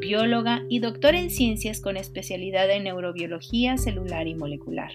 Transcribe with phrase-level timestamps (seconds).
[0.00, 4.92] bióloga y doctora en ciencias con especialidad en neurobiología celular y molecular.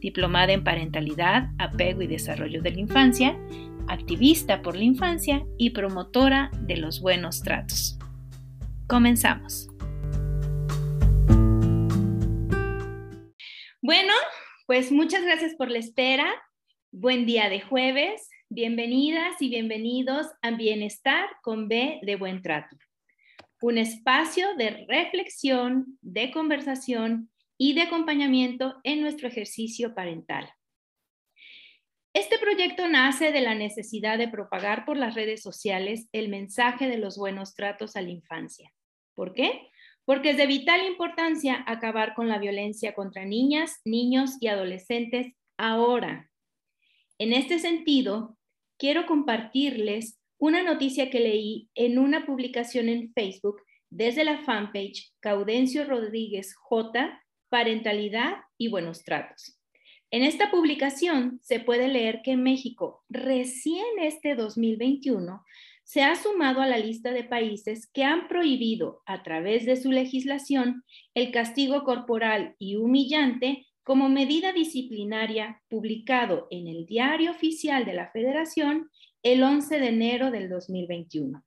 [0.00, 3.38] Diplomada en parentalidad, apego y desarrollo de la infancia,
[3.88, 7.98] activista por la infancia y promotora de los buenos tratos.
[8.86, 9.68] Comenzamos.
[13.82, 14.12] Bueno,
[14.66, 16.26] pues muchas gracias por la espera.
[16.92, 18.28] Buen día de jueves.
[18.48, 22.76] Bienvenidas y bienvenidos a Bienestar con B de Buen Trato
[23.66, 30.48] un espacio de reflexión, de conversación y de acompañamiento en nuestro ejercicio parental.
[32.12, 36.98] Este proyecto nace de la necesidad de propagar por las redes sociales el mensaje de
[36.98, 38.72] los buenos tratos a la infancia.
[39.16, 39.68] ¿Por qué?
[40.04, 46.30] Porque es de vital importancia acabar con la violencia contra niñas, niños y adolescentes ahora.
[47.18, 48.38] En este sentido,
[48.78, 55.84] quiero compartirles una noticia que leí en una publicación en Facebook desde la fanpage Caudencio
[55.84, 59.58] Rodríguez J, Parentalidad y Buenos Tratos.
[60.10, 65.42] En esta publicación se puede leer que México, recién este 2021,
[65.84, 69.92] se ha sumado a la lista de países que han prohibido a través de su
[69.92, 70.82] legislación
[71.14, 78.10] el castigo corporal y humillante como medida disciplinaria publicado en el Diario Oficial de la
[78.10, 78.90] Federación
[79.32, 81.42] el 11 de enero del 2021.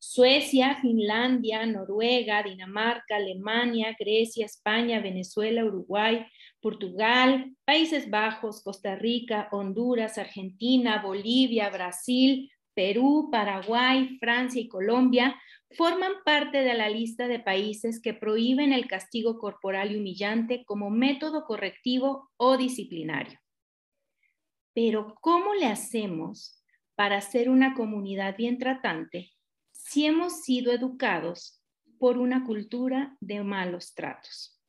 [0.00, 6.26] Suecia, Finlandia, Noruega, Dinamarca, Alemania, Grecia, España, Venezuela, Uruguay,
[6.60, 15.40] Portugal, Países Bajos, Costa Rica, Honduras, Argentina, Bolivia, Brasil, Perú, Paraguay, Francia y Colombia
[15.76, 20.90] forman parte de la lista de países que prohíben el castigo corporal y humillante como
[20.90, 23.38] método correctivo o disciplinario.
[24.74, 26.61] Pero ¿cómo le hacemos
[26.94, 29.32] para ser una comunidad bien tratante
[29.72, 31.62] si hemos sido educados
[31.98, 34.60] por una cultura de malos tratos.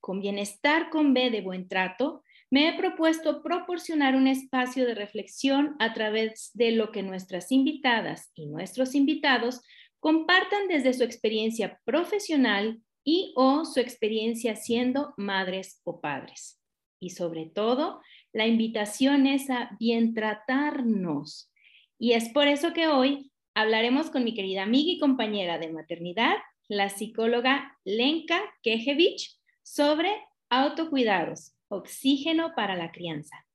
[0.00, 5.74] Con bienestar con B de buen trato, me he propuesto proporcionar un espacio de reflexión
[5.80, 9.62] a través de lo que nuestras invitadas y nuestros invitados
[9.98, 16.60] compartan desde su experiencia profesional y o su experiencia siendo madres o padres.
[17.00, 18.00] Y sobre todo,
[18.36, 21.50] la invitación es a bien tratarnos.
[21.98, 26.34] Y es por eso que hoy hablaremos con mi querida amiga y compañera de maternidad,
[26.68, 30.10] la psicóloga Lenka Kejevich, sobre
[30.50, 33.46] autocuidados, oxígeno para la crianza.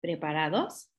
[0.00, 0.90] ¿Preparados?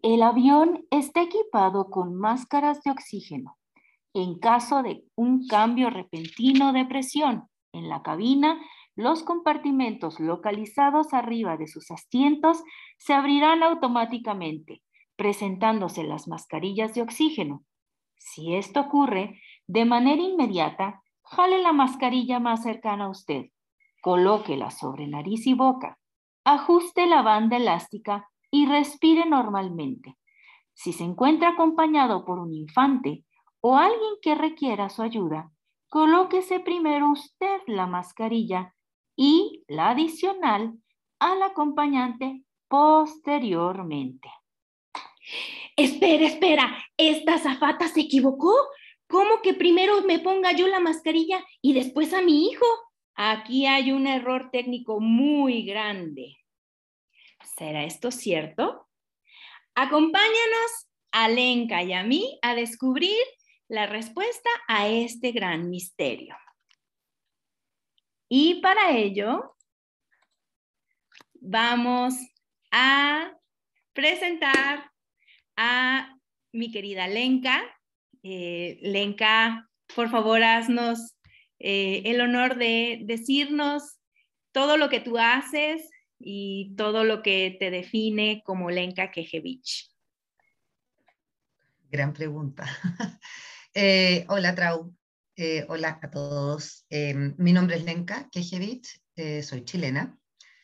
[0.00, 3.58] El avión está equipado con máscaras de oxígeno.
[4.14, 8.58] En caso de un cambio repentino de presión en la cabina,
[8.96, 12.64] los compartimentos localizados arriba de sus asientos
[12.96, 14.82] se abrirán automáticamente,
[15.16, 17.62] presentándose las mascarillas de oxígeno.
[18.16, 23.50] Si esto ocurre, de manera inmediata, jale la mascarilla más cercana a usted,
[24.00, 25.98] colóquela sobre nariz y boca,
[26.44, 30.16] ajuste la banda elástica y respire normalmente.
[30.72, 33.24] Si se encuentra acompañado por un infante
[33.60, 35.50] o alguien que requiera su ayuda,
[35.88, 38.75] colóquese primero usted la mascarilla
[39.16, 40.74] y la adicional
[41.18, 44.28] al acompañante posteriormente.
[45.76, 48.54] Espera, espera, ¿esta zafata se equivocó?
[49.08, 52.66] ¿Cómo que primero me ponga yo la mascarilla y después a mi hijo?
[53.14, 56.36] Aquí hay un error técnico muy grande.
[57.56, 58.88] ¿Será esto cierto?
[59.74, 63.22] Acompáñanos a Lenka y a mí a descubrir
[63.68, 66.36] la respuesta a este gran misterio.
[68.28, 69.56] Y para ello,
[71.34, 72.14] vamos
[72.72, 73.32] a
[73.92, 74.90] presentar
[75.56, 76.18] a
[76.52, 77.62] mi querida Lenka.
[78.22, 81.16] Eh, Lenka, por favor, haznos
[81.58, 83.98] eh, el honor de decirnos
[84.52, 85.88] todo lo que tú haces
[86.18, 89.90] y todo lo que te define como Lenka Kejevich.
[91.90, 92.66] Gran pregunta.
[93.78, 94.96] Eh, hola, Trau.
[95.38, 96.86] Eh, hola a todos.
[96.88, 100.18] Eh, mi nombre es Lenka Kejevich, eh, soy chilena,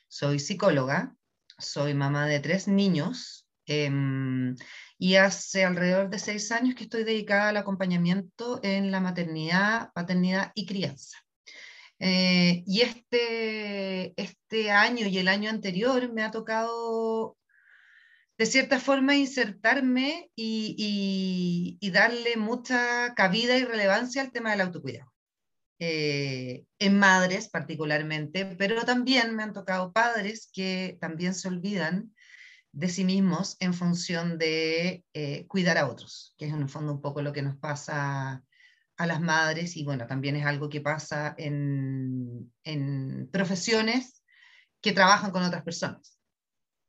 [0.08, 1.14] soy psicóloga,
[1.58, 4.56] soy mamá de tres niños em,
[4.96, 10.52] y hace alrededor de seis años que estoy dedicada al acompañamiento en la maternidad, paternidad
[10.54, 11.18] y crianza.
[11.98, 17.36] Eh, y este, este año y el año anterior me ha tocado
[18.42, 25.12] de cierta forma insertarme y, darle mucha cabida y relevancia al tema del autocuidado.
[25.78, 32.12] Eh, en madres particularmente, pero también me han tocado padres que también se olvidan
[32.72, 36.94] de sí mismos en función de eh, cuidar a otros, que es en el fondo
[36.94, 38.42] un poco lo que nos pasa
[38.96, 44.24] a las madres y bueno, también es algo que pasa en, en profesiones
[44.80, 46.18] que trabajan con otras personas.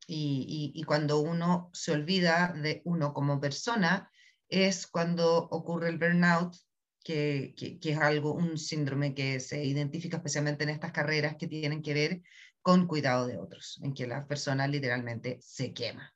[0.06, 4.10] Y, y, cuando uno se olvida de uno como persona,
[4.48, 6.54] es cuando ocurre el burnout,
[7.02, 11.46] que, que, que, es algo, un síndrome que se identifica especialmente en estas carreras que
[11.46, 12.22] tienen que ver
[12.62, 16.14] con cuidado de otros, en que la persona literalmente se quema.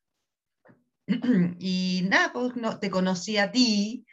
[1.59, 4.05] y nada, pues no, te conocí a ti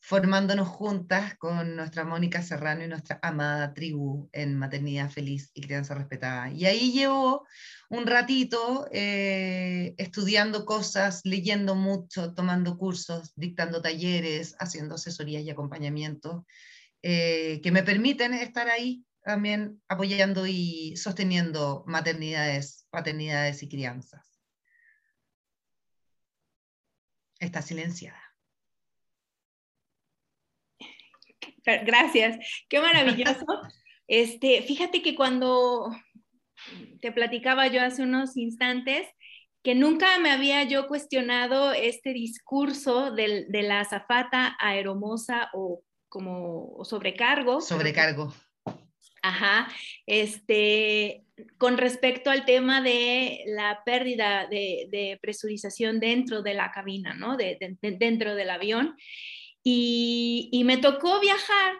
[0.00, 5.94] formándonos juntas con nuestra Mónica Serrano y nuestra amada tribu en Maternidad Feliz y Crianza
[5.94, 6.50] Respetada.
[6.50, 7.46] Y ahí llevo
[7.90, 16.46] un ratito eh, estudiando cosas, leyendo mucho, tomando cursos, dictando talleres, haciendo asesorías y acompañamiento,
[17.02, 24.40] eh, que me permiten estar ahí también apoyando y sosteniendo maternidades, paternidades y crianzas.
[27.38, 28.29] Está silenciada.
[31.84, 33.44] Gracias, qué maravilloso.
[34.06, 35.90] Este, fíjate que cuando
[37.00, 39.06] te platicaba yo hace unos instantes,
[39.62, 46.84] que nunca me había yo cuestionado este discurso de, de la azafata aeromosa o como
[46.84, 47.60] sobrecargo.
[47.60, 48.34] Sobrecargo.
[49.22, 49.68] Ajá,
[50.06, 51.24] este,
[51.58, 57.36] con respecto al tema de la pérdida de, presurización dentro de la cabina, ¿no?
[57.36, 58.96] De, dentro del avión.
[59.62, 61.76] Y, me tocó viajar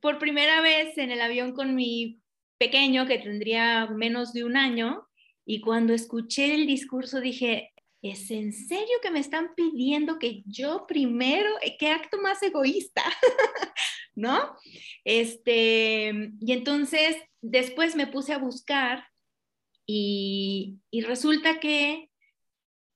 [0.00, 2.20] por primera vez en el avión con mi
[2.58, 5.06] pequeño, que tendría menos de un año,
[5.46, 7.72] y cuando escuché el discurso dije,
[8.02, 13.02] ¿es en serio que me están pidiendo que yo primero, eh, qué acto más egoísta,
[14.14, 14.56] ¿no?
[15.04, 19.04] Este, y entonces después me puse a buscar
[19.86, 22.10] y, resulta que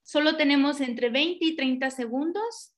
[0.02, 2.72] solo tenemos entre 20 y 30 segundos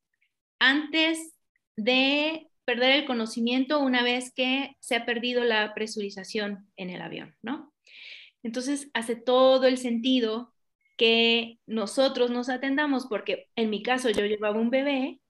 [0.60, 1.34] antes
[1.76, 7.34] de perder el conocimiento una vez que se ha perdido la presurización en el avión,
[7.42, 7.74] ¿no?
[8.44, 10.54] Entonces hace todo el sentido
[10.96, 15.20] que nosotros nos atendamos, porque en mi caso yo llevaba un bebé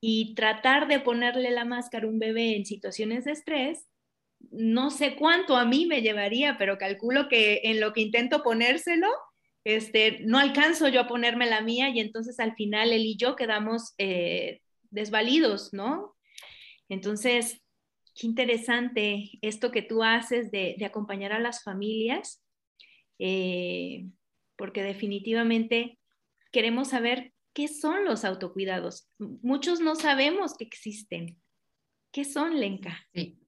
[0.00, 3.86] y tratar de ponerle la máscara a un bebé en situaciones de estrés,
[4.50, 9.08] no sé cuánto a mí me llevaría, pero calculo que en lo que intento ponérselo,
[9.64, 13.34] este, no alcanzo yo a ponerme la mía y entonces al final él y yo
[13.34, 16.16] quedamos eh, desvalidos, ¿no?
[16.88, 17.62] Entonces,
[18.14, 22.42] qué interesante esto que tú haces de, acompañar a las familias,
[23.18, 24.06] eh,
[24.56, 25.98] porque definitivamente
[26.52, 29.08] queremos saber qué son los autocuidados.
[29.18, 31.40] Muchos no sabemos que existen.
[32.12, 32.98] ¿Qué son, Lenka?
[33.12, 33.38] Sí.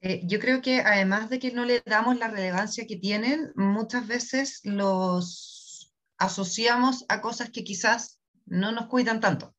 [0.00, 4.06] Eh, yo creo que además de que no le damos la relevancia que tienen, muchas
[4.06, 9.54] veces los asociamos a cosas que quizás no nos cuidan tanto.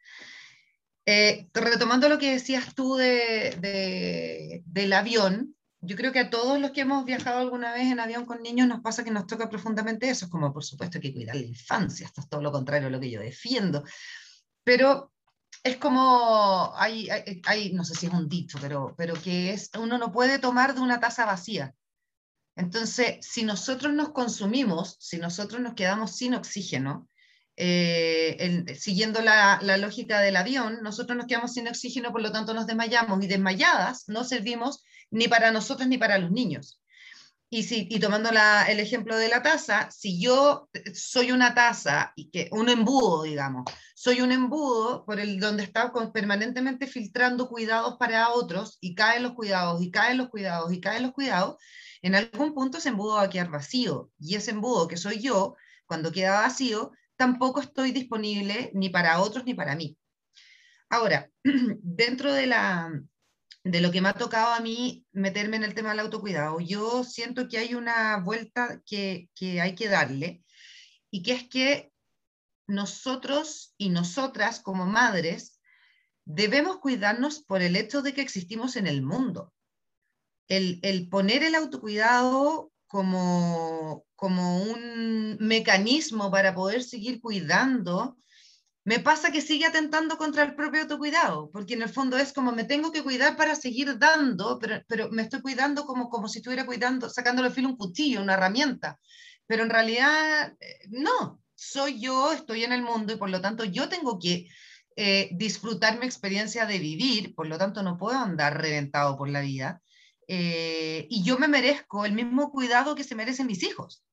[1.10, 6.72] Eh, retomando lo que decías tú de, del avión, yo creo que a todos los
[6.72, 10.10] que hemos viajado alguna vez en avión con niños nos pasa que nos toca profundamente
[10.10, 12.92] eso, es como por supuesto que cuidar la infancia, esto es todo lo contrario a
[12.92, 13.86] lo que yo defiendo,
[14.66, 15.14] pero
[15.64, 17.08] es como, hay,
[17.46, 20.76] hay, no sé si es un dicho, pero, pero que es, uno no puede tomar
[20.76, 21.74] de una taza vacía.
[22.58, 27.08] Entonces, si nosotros nos consumimos, si nosotros nos quedamos sin oxígeno,
[27.60, 32.68] eh, siguiendo la, lógica del avión, nosotros nos quedamos sin oxígeno, por lo tanto nos
[32.68, 36.80] desmayamos y desmayadas no servimos ni para nosotros ni para los niños.
[37.50, 42.30] Y, si, y tomando el ejemplo de la taza, si yo soy una taza, y
[42.30, 43.64] que, un embudo, digamos,
[43.96, 49.34] soy un embudo por el donde está permanentemente filtrando cuidados para otros y caen los
[49.34, 51.56] cuidados y caen los cuidados y caen los cuidados,
[52.02, 54.12] en algún punto ese embudo va a quedar vacío.
[54.20, 55.56] Y ese embudo que soy yo,
[55.88, 59.98] cuando queda vacío, tampoco estoy disponible ni para otros ni para mí.
[60.90, 62.92] Ahora, dentro de, la,
[63.64, 67.04] de lo que me ha tocado a mí meterme en el tema del autocuidado, yo
[67.04, 70.44] siento que hay una vuelta que, que hay que darle
[71.12, 71.92] y que es que
[72.68, 75.60] nosotros y nosotras como madres
[76.26, 79.54] debemos cuidarnos por el hecho de que existimos en el mundo.
[80.50, 88.18] El, el poner el autocuidado como, como un mecanismo para poder seguir cuidando
[88.88, 92.54] me pasa que sigue atentando contra el propio autocuidado, porque en el fondo es como
[92.54, 96.40] me tengo que cuidar para seguir dando, pero, pero me estoy cuidando como, como si
[96.40, 98.98] estuviera cuidando, sacándole filo un cuchillo, una herramienta.
[99.46, 103.66] Pero en realidad, eh, no, soy yo, estoy en el mundo y por lo tanto
[103.66, 104.48] yo tengo que
[104.96, 109.42] eh, disfrutar mi experiencia de vivir, por lo tanto no puedo andar reventado por la
[109.42, 109.82] vida.
[110.28, 114.04] Eh, y yo me merezco el mismo cuidado que se merecen mis hijos.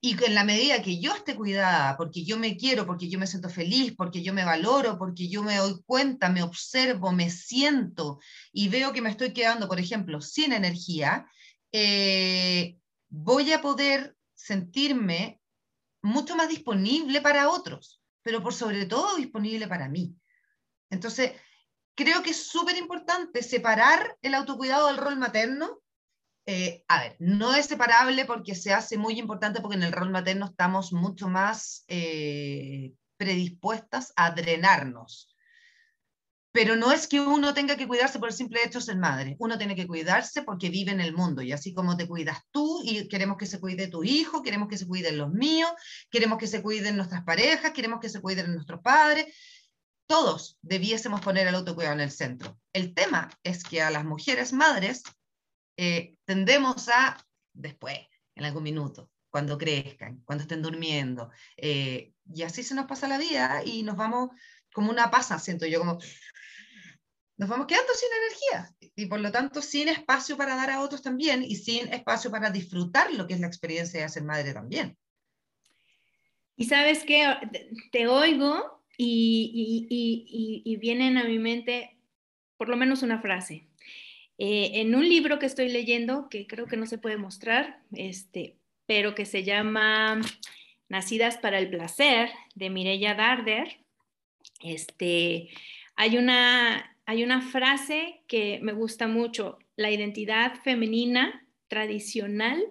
[0.00, 3.26] Y en la medida que yo esté cuidada, porque yo me quiero, porque yo me
[3.26, 8.20] siento feliz, porque yo me valoro, porque yo me doy cuenta, me observo, me siento
[8.52, 11.26] y veo que me estoy quedando, por ejemplo, sin energía,
[11.72, 12.76] eh,
[13.08, 15.40] voy a poder sentirme
[16.02, 20.14] mucho más disponible para otros, pero por sobre todo disponible para mí.
[20.90, 21.32] Entonces,
[21.96, 25.80] creo que es súper importante separar el autocuidado del rol materno
[26.48, 30.10] eh, a ver, no es separable porque se hace muy importante porque en el rol
[30.10, 35.34] materno estamos mucho más eh, predispuestas a drenarnos.
[36.52, 39.36] Pero no es que uno tenga que cuidarse por el simple hecho de ser madre.
[39.40, 41.42] Uno tiene que cuidarse porque vive en el mundo.
[41.42, 44.78] Y así como te cuidas tú y queremos que se cuide tu hijo, queremos que
[44.78, 45.70] se cuiden los míos,
[46.10, 49.26] queremos que se cuiden nuestras parejas, queremos que se cuiden nuestros padres.
[50.06, 52.58] Todos debiésemos poner el autocuidado en el centro.
[52.72, 55.02] El tema es que a las mujeres madres
[55.76, 57.16] eh, tendemos a,
[57.52, 57.98] después,
[58.34, 63.18] en algún minuto, cuando crezcan, cuando estén durmiendo, eh, y así se nos pasa la
[63.18, 64.30] vida y nos vamos
[64.72, 65.98] como una pasa, siento yo, como
[67.38, 71.02] nos vamos quedando sin energía y por lo tanto sin espacio para dar a otros
[71.02, 74.96] también y sin espacio para disfrutar lo que es la experiencia de ser madre también.
[76.56, 77.36] Y sabes que
[77.92, 81.96] te oigo y, y, y, vienen a mi mente
[82.56, 83.66] por lo menos una frase.
[84.38, 88.56] Eh, en un libro que estoy leyendo, que creo que no se puede mostrar, este,
[88.86, 90.20] pero que se llama
[90.88, 93.78] Nacidas para el Placer, de Mireya Darder,
[94.62, 95.48] este,
[95.94, 102.62] hay, una, hay una frase que me gusta mucho, la identidad femenina tradicional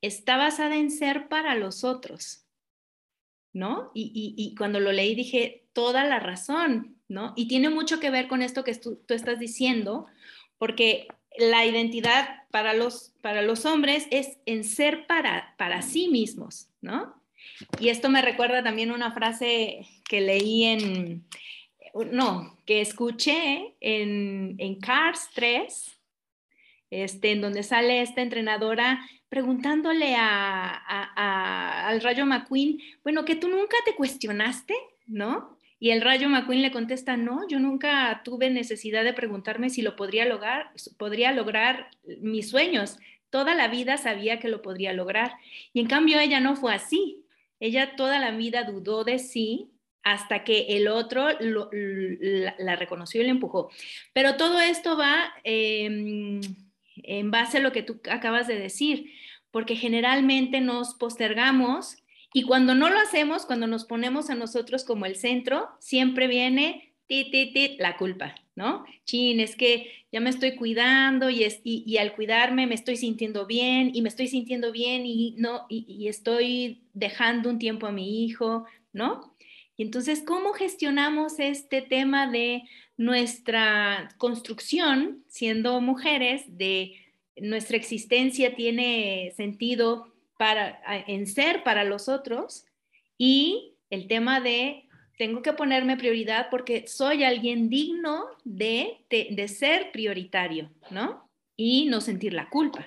[0.00, 2.46] está basada en ser para los otros,
[3.52, 3.90] ¿no?
[3.94, 7.34] Y, cuando lo leí dije, toda la razón, ¿no?
[7.36, 10.06] Y tiene mucho que ver con esto que tú estás diciendo,
[10.56, 11.06] porque
[11.36, 17.20] la identidad para los, para los hombres es en ser para, para sí mismos, ¿no?
[17.78, 21.26] Y esto me recuerda también una frase que leí en,
[22.10, 26.00] no, que escuché en, en Cars 3,
[26.88, 33.76] este, en donde sale esta entrenadora preguntándole a, al Rayo McQueen, bueno, que tú nunca
[33.84, 34.74] te cuestionaste,
[35.06, 35.55] ¿no?
[35.78, 39.94] Y el Rayo McQueen le contesta, no, yo nunca tuve necesidad de preguntarme si lo
[39.94, 41.90] podría lograr, podría lograr
[42.20, 42.98] mis sueños.
[43.28, 45.34] Toda la vida sabía que lo podría lograr.
[45.72, 47.22] Y en cambio ella no fue así.
[47.60, 49.70] Ella toda la vida dudó de sí
[50.02, 53.70] hasta que el otro la, reconoció y le empujó.
[54.12, 56.40] Pero todo esto va em,
[57.02, 59.12] en base a lo que tú acabas de decir,
[59.50, 61.96] porque generalmente nos postergamos
[62.36, 66.92] y cuando no lo hacemos, cuando nos ponemos a nosotros como el centro, siempre viene
[67.06, 68.84] ti, ti, ti, la culpa, ¿no?
[69.06, 73.46] Chin, es que ya me estoy cuidando y, es, y, al cuidarme me estoy sintiendo
[73.46, 78.26] bien y me estoy sintiendo bien y, no, y, estoy dejando un tiempo a mi
[78.26, 79.34] hijo, ¿no?
[79.78, 82.64] Y entonces, ¿cómo gestionamos este tema de
[82.98, 86.96] nuestra construcción siendo mujeres, de
[87.38, 92.64] nuestra existencia tiene sentido para, en ser para los otros
[93.18, 94.86] y el tema de
[95.18, 101.30] tengo que ponerme prioridad porque soy alguien digno de, de, ser prioritario, ¿no?
[101.56, 102.86] Y no sentir la culpa.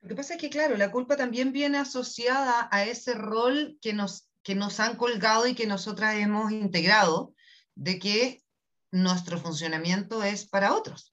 [0.00, 3.92] Lo que pasa es que, claro, la culpa también viene asociada a ese rol que
[3.92, 7.34] nos, que nos han colgado y que nosotras hemos integrado,
[7.76, 8.42] de que
[8.90, 11.11] nuestro funcionamiento es para otros.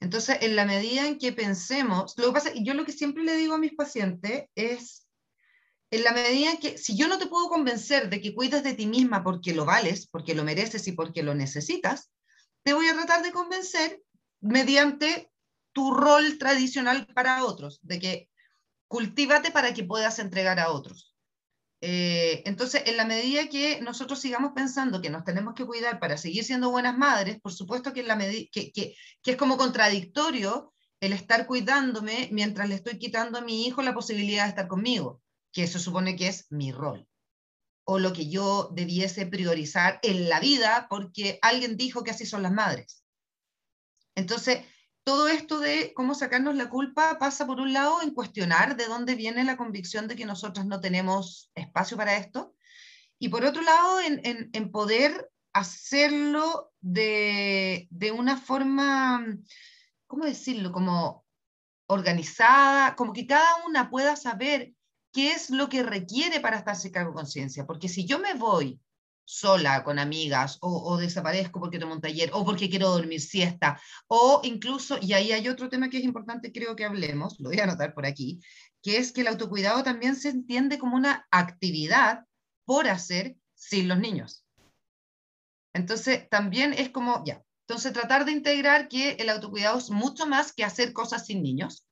[0.00, 3.36] Entonces, en la medida en que pensemos, lo que pasa, yo lo que siempre le
[3.36, 5.06] digo a mis pacientes es,
[5.90, 8.74] en la medida en que, si yo no te puedo convencer de que cuides de
[8.74, 12.10] ti misma porque lo vales, porque lo mereces y porque lo necesitas,
[12.62, 14.02] te voy a tratar de convencer
[14.40, 15.30] mediante
[15.72, 18.28] tu rol tradicional para otros, de que
[18.86, 21.16] cultívate para que puedas entregar a otros.
[21.80, 26.16] Eh, entonces, en la medida que nosotros sigamos pensando que nos tenemos que cuidar para
[26.16, 28.94] seguir siendo buenas madres, por supuesto que, en la que, que, que,
[29.30, 34.44] es como contradictorio el estar cuidándome mientras le estoy quitando a mi hijo la posibilidad
[34.44, 37.06] de estar conmigo, que eso supone que es mi rol,
[37.84, 42.42] o lo que yo debiese priorizar en la vida porque alguien dijo que así son
[42.42, 43.04] las madres.
[44.16, 44.64] Entonces,
[45.08, 49.14] todo esto de cómo sacarnos la culpa pasa por un lado en cuestionar de dónde
[49.14, 52.54] viene la convicción de que nosotros no tenemos espacio para esto
[53.18, 59.24] Y por otro lado, en, poder hacerlo de, de, una forma,
[60.06, 60.72] ¿cómo decirlo?
[60.72, 61.24] Como
[61.86, 64.74] organizada, como que cada una pueda saber
[65.10, 67.64] qué es lo que requiere para estarse cargo conciencia.
[67.66, 68.78] Porque si yo me voy
[69.28, 74.40] sola con amigas o, desaparezco porque tomo un taller o porque quiero dormir siesta o
[74.42, 77.64] incluso, y ahí hay otro tema que es importante, creo que hablemos, lo voy a
[77.64, 78.40] anotar por aquí,
[78.82, 82.24] que es que el autocuidado también se entiende como una actividad
[82.64, 84.46] por hacer sin los niños.
[85.74, 90.54] Entonces, también es como, ya, entonces tratar de integrar que el autocuidado es mucho más
[90.54, 91.86] que hacer cosas sin niños.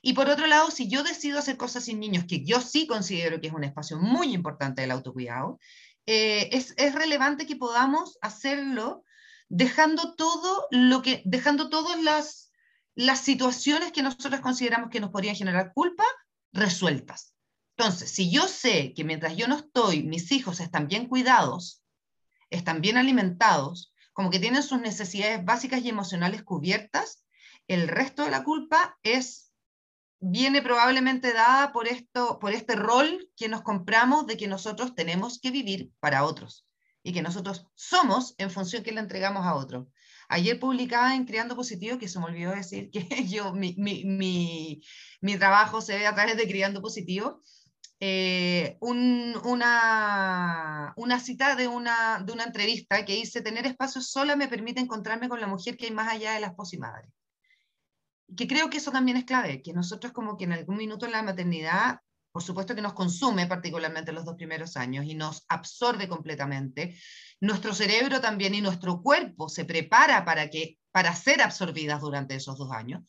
[0.00, 3.40] Y por otro lado, si yo decido hacer cosas sin niños, que yo sí considero
[3.40, 5.58] que es un espacio muy importante del autocuidado,
[6.06, 9.04] eh, es, relevante que podamos hacerlo
[9.48, 12.52] dejando todo lo que, dejando todas las,
[12.94, 16.04] las situaciones que nosotros consideramos que nos podrían generar culpa
[16.52, 17.34] resueltas.
[17.76, 21.82] Entonces, si yo sé que mientras yo no estoy, mis hijos están bien cuidados,
[22.50, 27.24] están bien alimentados, como que tienen sus necesidades básicas y emocionales cubiertas,
[27.68, 29.49] el resto de la culpa es
[30.20, 35.40] viene probablemente dada por, esto, por este rol que nos compramos de que nosotros tenemos
[35.40, 36.66] que vivir para otros
[37.02, 39.88] y que nosotros somos en función que le entregamos a otros.
[40.28, 44.80] Ayer publicaba en Creando Positivo, que se me olvidó decir que yo, mi, mi,
[45.20, 47.40] mi, trabajo se ve a través de Creando Positivo,
[47.98, 54.36] eh, un, una, una, cita de una, de una entrevista que dice, tener espacio sola
[54.36, 56.78] me permite encontrarme con la mujer que hay más allá de la esposa y
[58.30, 61.06] madre que creo que eso también es clave, que nosotros como que en algún minuto
[61.06, 62.00] en la maternidad,
[62.32, 66.96] por supuesto que nos consume particularmente los dos primeros años y nos absorbe completamente,
[67.40, 72.56] nuestro cerebro también y nuestro cuerpo se prepara para, que, para ser absorbidas durante esos
[72.58, 73.02] dos años.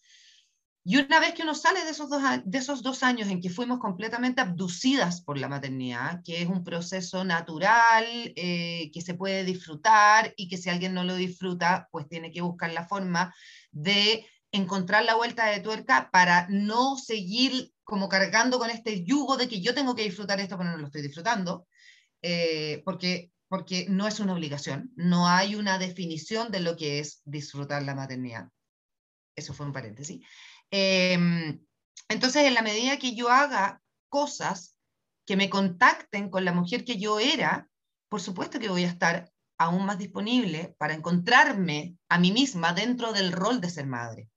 [0.83, 3.51] Y una vez que uno sale de esos, dos, de esos dos años en que
[3.51, 8.03] fuimos completamente abducidas por la maternidad, que es un proceso natural,
[8.35, 12.41] eh, que se puede disfrutar y que si alguien no lo disfruta, pues tiene que
[12.41, 13.31] buscar la forma
[13.69, 19.47] de encontrar la vuelta de tuerca para no seguir como cargando con este yugo de
[19.47, 21.67] que yo tengo que disfrutar esto, pero no lo estoy disfrutando,
[22.21, 27.21] eh, porque, porque no es una obligación, no hay una definición de lo que es
[27.25, 28.49] disfrutar la maternidad.
[29.35, 30.25] Eso fue un paréntesis.
[30.69, 31.59] Em,
[32.09, 34.75] entonces, en la medida que yo haga cosas
[35.25, 37.69] que me contacten con la mujer que yo era,
[38.09, 43.13] por supuesto que voy a estar aún más disponible para encontrarme a mí misma dentro
[43.13, 44.27] del rol de ser madre.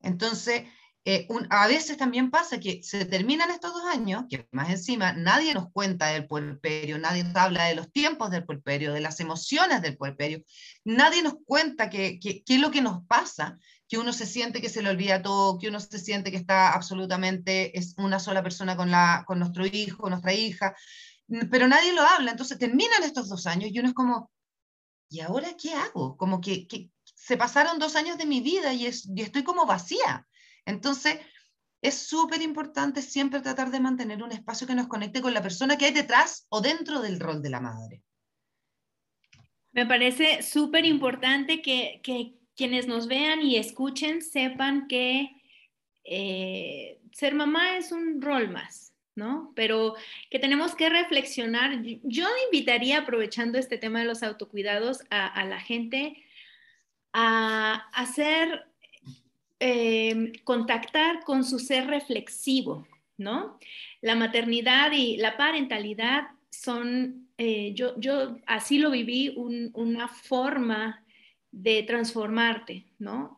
[0.00, 0.64] Entonces,
[1.06, 5.54] eh, a veces también pasa que se terminan estos dos años, que más encima nadie
[5.54, 9.80] nos cuenta del puerperio, nadie nos habla de los tiempos del puerperio, de las emociones
[9.80, 10.42] del puerperio,
[10.84, 13.58] nadie nos cuenta qué es lo que nos pasa,
[13.88, 16.74] que uno se siente que se le olvida todo, que uno se siente que está
[16.74, 20.76] absolutamente, es una sola persona con, la, con nuestro hijo, nuestra hija,
[21.50, 24.30] pero nadie lo habla, entonces terminan estos dos años y uno es como,
[25.08, 26.16] ¿y ahora qué hago?
[26.16, 30.26] Como que, que se pasaron dos años de mi vida y, estoy como vacía.
[30.64, 31.18] Entonces,
[31.82, 35.76] es súper importante siempre tratar de mantener un espacio que nos conecte con la persona
[35.76, 38.02] que hay detrás o dentro del rol de la madre.
[39.72, 42.00] Me parece súper importante que,
[42.56, 45.30] quienes nos vean y escuchen sepan que
[46.04, 49.52] eh, ser mamá es un rol más, ¿no?
[49.54, 49.94] Pero
[50.30, 51.82] que tenemos que reflexionar.
[52.02, 56.24] Yo invitaría, aprovechando este tema de los autocuidados, a la gente
[57.12, 58.64] a hacer,
[59.58, 62.86] eh, contactar con su ser reflexivo,
[63.18, 63.58] ¿no?
[64.00, 71.04] La maternidad y la parentalidad son, eh, yo, yo así lo viví, una forma
[71.52, 73.36] de transformarte, ¿no?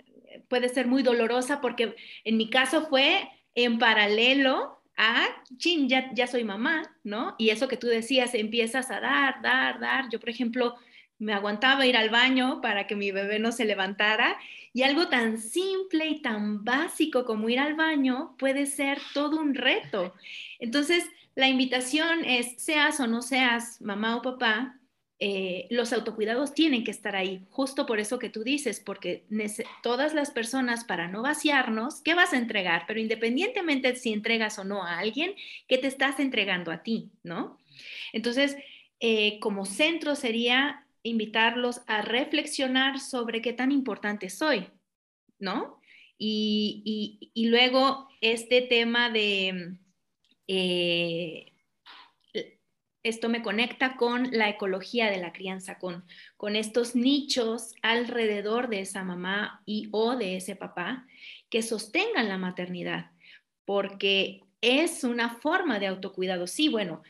[0.48, 6.26] Puede ser muy dolorosa porque en mi caso fue en paralelo a, chin, ya, ya
[6.26, 7.34] soy mamá, ¿no?
[7.38, 10.08] Y eso que tú decías, empiezas a dar, dar, dar.
[10.10, 10.76] Yo, por ejemplo,
[11.22, 14.36] me aguantaba ir al baño para que mi bebé no se levantara
[14.72, 19.54] y algo tan simple y tan básico como ir al baño puede ser todo un
[19.54, 20.14] reto.
[20.58, 21.04] Entonces,
[21.36, 24.80] la invitación es, seas o no seas mamá o papá,
[25.20, 29.24] eh, los autocuidados tienen que estar ahí, justo por eso que tú dices, porque
[29.80, 32.82] todas las personas, para no vaciarnos, ¿qué vas a entregar?
[32.88, 35.36] Pero independientemente si entregas o no a alguien,
[35.68, 37.12] ¿qué te estás entregando a ti?
[37.22, 37.56] ¿No?
[38.12, 38.56] Entonces,
[38.98, 44.68] eh, como centro sería invitarlos a reflexionar sobre qué tan importante soy,
[45.38, 45.80] ¿no?
[46.18, 49.76] Y, luego este tema de,
[50.46, 51.52] eh,
[53.02, 56.04] esto me conecta con la ecología de la crianza, con,
[56.36, 61.06] con estos nichos alrededor de esa mamá y o de ese papá
[61.50, 63.10] que sostengan la maternidad,
[63.64, 66.46] porque es una forma de autocuidado.
[66.46, 67.02] Sí, bueno,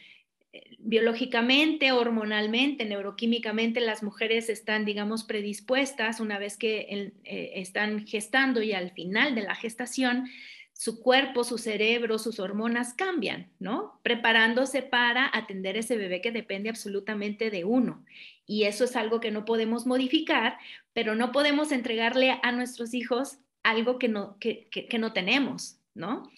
[0.78, 8.72] biológicamente, hormonalmente, neuroquímicamente, las mujeres están, digamos, predispuestas una vez que eh, están gestando y
[8.72, 10.28] al final de la gestación,
[10.74, 14.00] su cuerpo, su cerebro, sus hormonas cambian, ¿no?
[14.02, 18.04] Preparándose para atender ese bebé que depende absolutamente de uno.
[18.46, 20.58] Y eso es algo que no podemos modificar,
[20.92, 26.28] pero no podemos entregarle a nuestros hijos algo que no, que, que no tenemos, ¿no?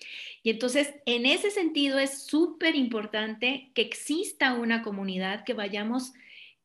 [0.45, 6.13] Y entonces, en ese sentido, es súper importante que exista una comunidad que vayamos,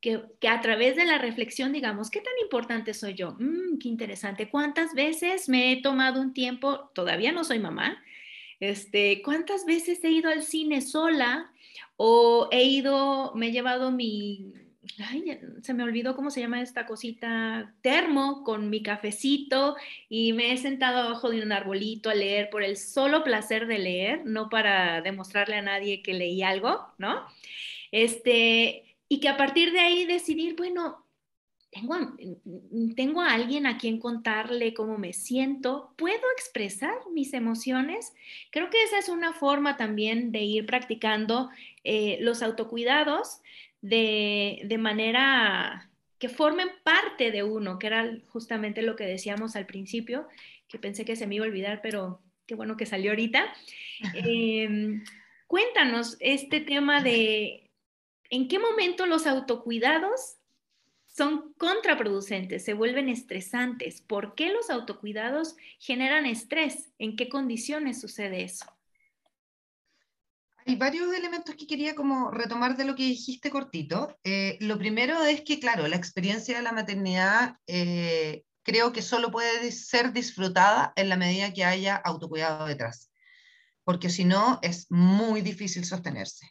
[0.02, 3.38] que, a través de la reflexión digamos, ¿qué tan importante soy yo?
[3.40, 4.50] Mm, qué interesante.
[4.50, 8.04] ¿Cuántas veces me he tomado un tiempo, todavía no soy mamá,
[8.60, 11.50] este, ¿cuántas veces he ido al cine sola
[11.96, 14.52] o he ido, me he llevado mi
[15.08, 19.76] ay, se me olvidó cómo se llama esta cosita, termo con mi cafecito
[20.10, 23.80] y me he sentado abajo de un arbolito a leer por el solo placer de
[23.80, 27.26] leer, no para demostrarle a nadie que leí algo, ¿no?
[27.92, 31.06] Este, y que a partir de ahí decidir, bueno,
[31.72, 31.96] tengo,
[32.96, 38.14] tengo a alguien a quien contarle cómo me siento, puedo expresar mis emociones.
[38.52, 41.50] Creo que esa es una forma también de ir practicando
[41.84, 43.42] eh, los autocuidados
[43.82, 50.28] de, manera que formen parte de uno, que era justamente lo que decíamos al principio,
[50.68, 53.54] que pensé que se me iba a olvidar, pero qué bueno que salió ahorita.
[54.14, 55.04] Em,
[55.48, 57.70] cuéntanos este tema de
[58.30, 60.38] en qué momento los autocuidados
[61.08, 64.02] son contraproducentes, se vuelven estresantes.
[64.02, 66.92] ¿Por qué los autocuidados generan estrés?
[66.98, 68.66] ¿En qué condiciones sucede eso?
[70.70, 74.16] Hay varios elementos que quería como retomar de lo que dijiste cortito.
[74.24, 79.32] Eh, lo primero es que, claro, la experiencia de la maternidad eh, creo que solo
[79.32, 83.10] puede ser disfrutada en la medida que haya autocuidado detrás,
[83.84, 86.46] porque si no es muy difícil sostenerse.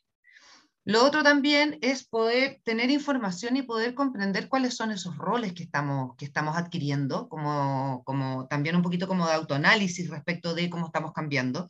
[0.85, 5.63] Lo otro también es poder tener información y poder comprender cuáles son esos roles que
[5.63, 10.87] estamos, que estamos adquiriendo, como, como también un poquito como de autoanálisis respecto de cómo
[10.87, 11.69] estamos cambiando.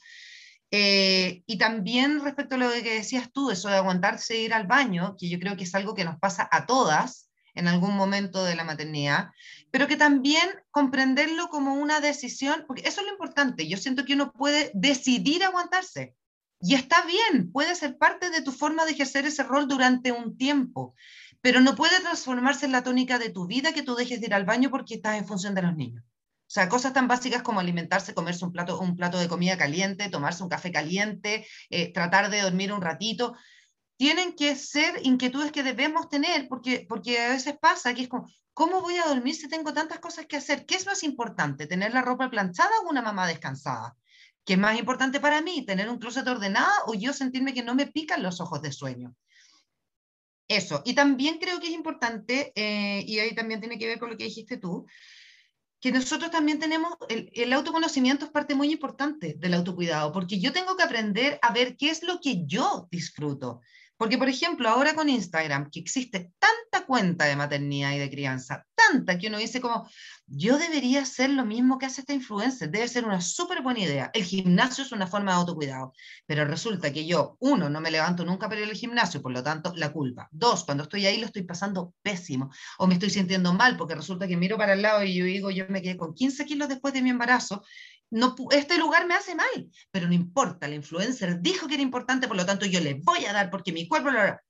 [0.71, 4.67] Eh, y también respecto a lo que decías tú, eso de aguantarse e ir al
[4.67, 8.45] baño, que yo creo que es algo que nos pasa a todas en algún momento
[8.45, 9.31] de la maternidad,
[9.71, 14.15] pero que también comprenderlo como una decisión, porque eso es lo importante, yo siento que
[14.15, 16.15] uno puede decidir aguantarse.
[16.61, 20.37] Y está bien, puede ser parte de tu forma de ejercer ese rol durante un
[20.37, 20.95] tiempo,
[21.41, 24.35] pero no puede transformarse en la tónica de tu vida que tú dejes de ir
[24.35, 26.05] al baño porque estás en función de los niños.
[26.49, 30.09] O sea, cosas tan básicas como alimentarse, comerse un plato, un plato de comida caliente,
[30.09, 33.37] tomarse un café caliente, eh, tratar de dormir un ratito,
[33.99, 38.31] tienen que ser inquietudes que debemos tener, porque, porque a veces pasa que es como,
[38.55, 40.65] ¿cómo voy a dormir si tengo tantas cosas que hacer?
[40.65, 43.95] ¿Qué es más importante, tener la ropa planchada o una mamá descansada?
[44.43, 47.75] ¿Qué es más importante para mí, tener un closet ordenado o yo sentirme que no
[47.75, 49.15] me pican los ojos de sueño?
[50.49, 50.81] Eso.
[50.87, 54.17] Y también creo que es importante, eh, y ahí también tiene que ver con lo
[54.17, 54.87] que dijiste tú,
[55.81, 60.53] que nosotros también tenemos, el, el, autoconocimiento es parte muy importante del autocuidado, porque yo
[60.53, 63.61] tengo que aprender a ver qué es lo que yo disfruto.
[63.99, 68.65] Porque, por ejemplo, ahora con Instagram, que existe tanta cuenta de maternidad y de crianza,
[68.75, 69.91] tanta que uno dice como,
[70.27, 74.11] yo debería hacer lo mismo que hace esta influencer, debe ser una súper buena idea.
[74.15, 75.93] El gimnasio es una forma de autocuidado,
[76.27, 79.43] pero resulta que yo, uno, no me levanto nunca para ir al gimnasio, por lo
[79.43, 80.29] tanto, la culpa.
[80.31, 84.29] Dos, cuando estoy ahí lo estoy pasando pésimo o me estoy sintiendo mal porque resulta
[84.29, 86.95] que miro para el lado y yo digo, yo me quedé con 15 kilos después
[86.95, 87.65] de mi embarazo
[88.11, 92.27] no, este lugar me hace mal, pero no importa, la influencer dijo que era importante,
[92.27, 94.43] por lo tanto yo le voy a dar porque mi cuerpo lo hará.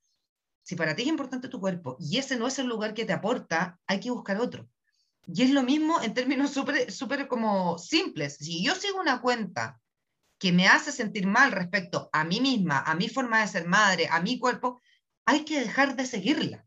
[0.63, 3.13] Si para ti es importante tu cuerpo y ese no es el lugar que te
[3.13, 4.69] aporta, hay que buscar otro.
[5.27, 8.37] Y es lo mismo en términos súper super como simples.
[8.37, 9.79] Si yo sigo una cuenta
[10.37, 14.07] que me hace sentir mal respecto a mí misma, a mi forma de ser madre,
[14.09, 14.81] a mi cuerpo,
[15.25, 16.65] hay que dejar de seguirla.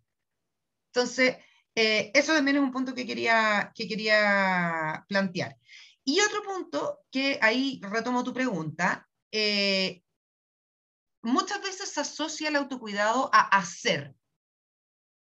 [0.89, 1.39] Entonces,
[1.75, 5.57] eh, eso también es un punto que quería, que quería plantear.
[6.05, 10.03] Y otro punto, que ahí retomo tu pregunta, eh,
[11.23, 14.15] muchas veces se asocia el autocuidado a hacer.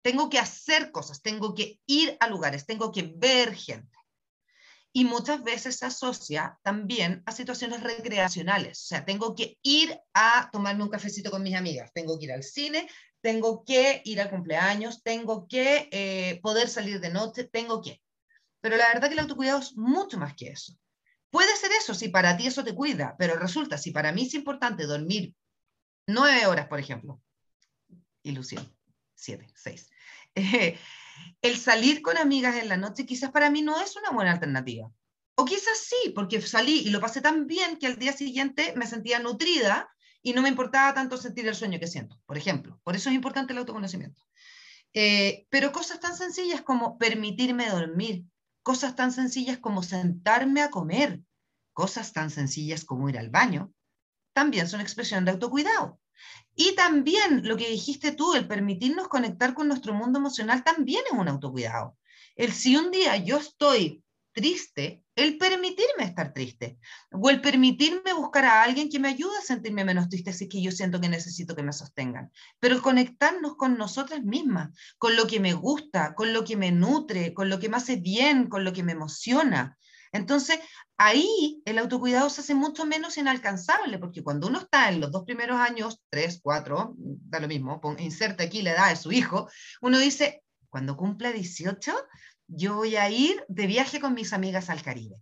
[0.02, 3.98] Tengo que hacer cosas, tengo que ir a lugares, tengo que ver gente.
[4.92, 8.82] Y muchas veces se asocia también a situaciones recreacionales.
[8.82, 12.32] O sea, tengo que ir a tomarme un cafecito con mis amigas, tengo que ir
[12.32, 12.88] al cine,
[13.20, 18.00] tengo que ir a cumpleaños, tengo que eh, poder salir de noche, tengo que.
[18.60, 20.74] Pero la verdad que el autocuidado es mucho más que eso.
[21.30, 24.34] Puede ser eso si para ti eso te cuida, pero resulta, si para mí es
[24.34, 25.34] importante dormir
[26.06, 27.22] nueve horas, por ejemplo,
[28.22, 28.74] ilusión,
[29.14, 29.88] siete, seis,
[30.34, 30.78] eh,
[31.40, 34.90] el salir con amigas en la noche quizás para mí no es una buena alternativa.
[35.36, 38.86] O quizás sí, porque salí y lo pasé tan bien que al día siguiente me
[38.86, 39.88] sentía nutrida
[40.22, 42.78] y no me importaba tanto sentir el sueño que siento, por ejemplo.
[42.84, 44.22] Por eso es importante el autoconocimiento.
[44.92, 48.24] Eh, pero cosas tan sencillas como permitirme dormir,
[48.62, 51.20] cosas tan sencillas como sentarme a comer,
[51.72, 53.72] cosas tan sencillas como ir al baño,
[54.32, 55.98] también son expresión de autocuidado.
[56.54, 61.18] Y también lo que dijiste tú, el permitirnos conectar con nuestro mundo emocional, también es
[61.18, 61.96] un autocuidado.
[62.36, 66.78] El si un día yo estoy triste, el permitirme estar triste,
[67.12, 70.50] o el permitirme buscar a alguien que me ayude a sentirme menos triste si es
[70.50, 75.26] que yo siento que necesito que me sostengan, pero conectarnos con nosotras mismas, con lo
[75.26, 78.64] que me gusta, con lo que me nutre, con lo que me hace bien, con
[78.64, 79.76] lo que me emociona.
[80.12, 80.58] Entonces,
[80.96, 85.24] ahí el autocuidado se hace mucho menos inalcanzable, porque cuando uno está en los dos
[85.24, 89.48] primeros años, tres, cuatro, da lo mismo, inserta aquí la edad de su hijo,
[89.80, 91.94] uno dice, cuando cumpla 18,
[92.52, 95.16] yo voy a ir de viaje con mis amigas al Caribe.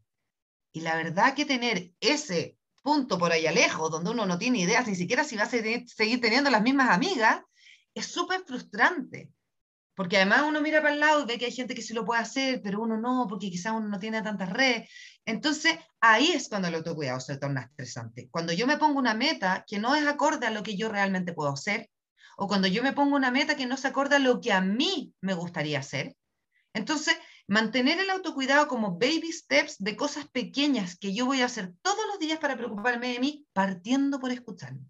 [0.73, 4.87] Y la verdad que tener ese punto por allá lejos, donde uno no tiene ideas
[4.87, 7.43] ni siquiera si va a seguir teniendo las mismas amigas,
[7.95, 9.31] es súper frustrante.
[9.95, 12.05] Porque además uno mira para el lado y ve que hay gente que sí lo
[12.05, 14.89] puede hacer, pero uno no, porque quizás uno no tiene tantas redes.
[15.25, 18.29] Entonces, ahí es cuando el autocuidado se torna estresante.
[18.31, 21.33] Cuando yo me pongo una meta que no es acorde a lo que yo realmente
[21.33, 21.91] puedo hacer,
[22.37, 24.61] o cuando yo me pongo una meta que no se acorde a lo que a
[24.61, 26.15] mí me gustaría hacer,
[26.79, 31.73] entonces, mantener el autocuidado como baby steps de cosas pequeñas que yo voy a hacer
[31.83, 34.87] todos los días para preocuparme de mí, partiendo por escucharme,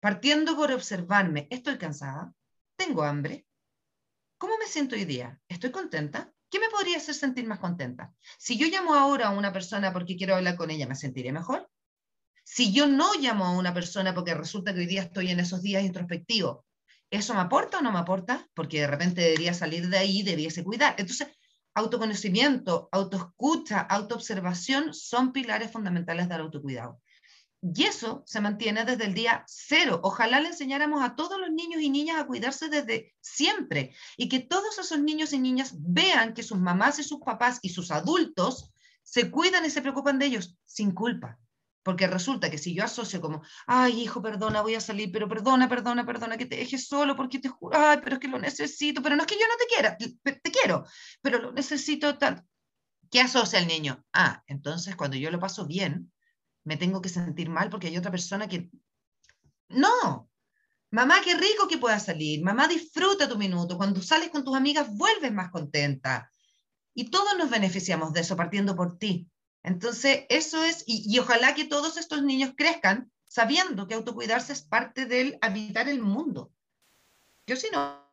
[0.00, 1.46] partiendo por observarme.
[1.50, 2.34] Estoy cansada,
[2.76, 3.46] tengo hambre.
[4.38, 5.40] ¿Cómo me siento hoy día?
[5.48, 6.32] ¿Estoy contenta?
[6.50, 8.12] ¿Qué me podría hacer sentir más contenta?
[8.38, 11.70] Si yo llamo ahora a una persona porque quiero hablar con ella, ¿me sentiré mejor?
[12.44, 15.62] Si yo no llamo a una persona porque resulta que hoy día estoy en esos
[15.62, 16.64] días introspectivos,
[17.10, 18.48] ¿Eso me aporta o no me aporta?
[18.54, 20.94] Porque de repente debería salir de ahí, debiese cuidar.
[20.98, 21.28] Entonces,
[21.74, 27.00] autoconocimiento, autoescucha, autoobservación son pilares fundamentales del autocuidado.
[27.62, 30.00] Y eso se mantiene desde el día cero.
[30.02, 34.40] Ojalá le enseñáramos a todos los niños y niñas a cuidarse desde siempre y que
[34.40, 38.70] todos esos niños y niñas vean que sus mamás y sus papás y sus adultos
[39.02, 41.38] se cuidan y se preocupan de ellos sin culpa.
[41.84, 45.68] Porque resulta que si yo asocio como, ay, hijo, perdona, voy a salir, pero perdona,
[45.68, 49.02] perdona, perdona, que te dejes solo porque te juro, ay, pero es que lo necesito,
[49.02, 50.86] pero no es que yo no te quiera, te, quiero,
[51.20, 52.42] pero lo necesito tanto.
[53.10, 54.02] ¿Qué asocia el niño?
[54.14, 56.10] Ah, entonces cuando yo lo paso bien,
[56.64, 58.70] me tengo que sentir mal porque hay otra persona que...
[59.68, 60.30] No,
[60.90, 64.88] mamá, qué rico que puedas salir, mamá, disfruta tu minuto, cuando sales con tus amigas
[64.90, 66.30] vuelves más contenta.
[66.94, 69.28] Y todos nos beneficiamos de eso partiendo por ti.
[69.64, 75.06] Entonces, eso es, y, ojalá que todos estos niños crezcan sabiendo que autocuidarse es parte
[75.06, 76.52] del habitar el mundo.
[77.46, 78.04] Yo si no...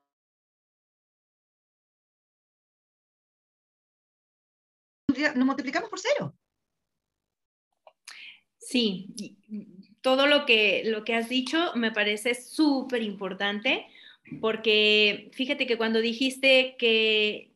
[5.36, 6.34] Nos multiplicamos por cero.
[8.58, 9.14] Sí,
[10.00, 13.88] todo lo que, lo que has dicho me parece súper importante
[14.40, 17.51] porque fíjate que cuando dijiste que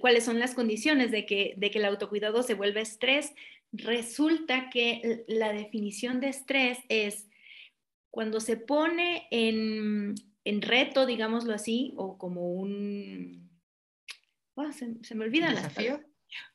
[0.00, 3.32] cuáles son las condiciones de que, de que el autocuidado se vuelva estrés,
[3.72, 7.28] resulta que la definición de estrés es
[8.10, 10.14] cuando se pone en,
[10.62, 13.48] reto, digámoslo así, o como un...
[14.54, 16.00] Oh, se, me olvidan las desafío?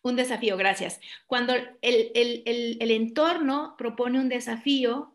[0.02, 1.00] Un desafío, gracias.
[1.28, 5.14] Cuando el, el, entorno propone un desafío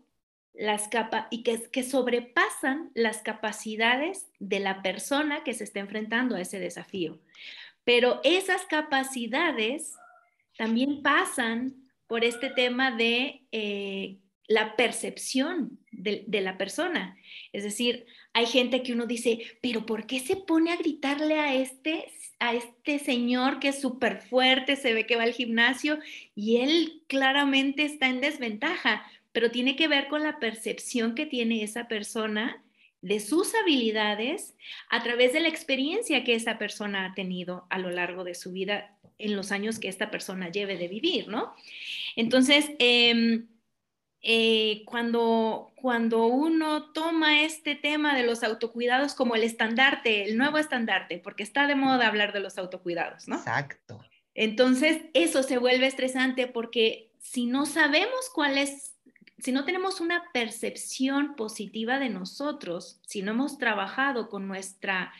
[0.52, 6.36] las capa y que, que sobrepasan las capacidades de la persona que se está enfrentando
[6.36, 7.18] a ese desafío.
[7.92, 9.94] Pero esas capacidades
[10.56, 11.74] también pasan
[12.06, 17.16] por este tema de eh, la percepción de, la persona.
[17.52, 21.56] Es decir, hay gente que uno dice, pero ¿por qué se pone a gritarle a
[21.56, 22.06] este,
[22.38, 25.98] a este señor que es súper fuerte, se ve que va al gimnasio
[26.36, 29.04] y él claramente está en desventaja?
[29.32, 32.62] Pero tiene que ver con la percepción que tiene esa persona
[33.02, 34.54] de sus habilidades
[34.90, 38.52] a través de la experiencia que esa persona ha tenido a lo largo de su
[38.52, 41.54] vida en los años que esta persona lleve de vivir, ¿no?
[42.16, 43.48] Entonces, em,
[44.22, 50.58] eh, cuando, cuando uno toma este tema de los autocuidados como el estandarte, el nuevo
[50.58, 53.36] estandarte, porque está de moda hablar de los autocuidados, ¿no?
[53.36, 54.00] Exacto.
[54.34, 58.94] Entonces, eso se vuelve estresante porque si no sabemos cuál es
[59.42, 65.12] si no tenemos una percepción positiva de nosotros, si no hemos trabajado con nuestra,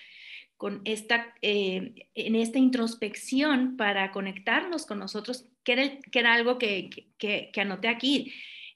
[0.57, 6.59] con esta, eh, en esta introspección para conectarnos con nosotros, que era, que era algo
[6.59, 8.33] que, que, anoté aquí,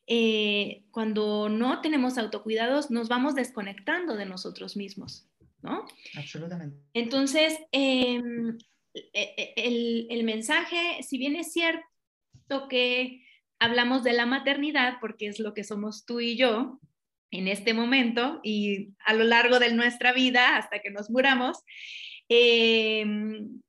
[0.06, 5.28] eh, cuando no tenemos autocuidados, nos vamos desconectando de nosotros mismos,
[5.62, 5.86] ¿no?
[6.16, 6.76] Absolutamente.
[6.92, 8.58] Entonces, em,
[8.92, 13.23] e, e, el, el mensaje, si bien es cierto que
[13.64, 16.80] hablamos de la maternidad porque es lo que somos tú y yo,
[17.30, 21.58] en este momento y a lo largo de nuestra vida hasta que nos muramos,
[22.28, 23.60] em,